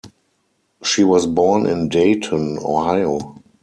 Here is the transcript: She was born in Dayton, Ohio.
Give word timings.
She 0.81 1.03
was 1.03 1.27
born 1.27 1.67
in 1.67 1.87
Dayton, 1.87 2.57
Ohio. 2.59 3.35